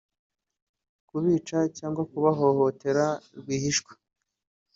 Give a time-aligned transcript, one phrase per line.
[1.09, 3.05] kubica cyangwa kubahohotera
[3.39, 3.91] rwihishwa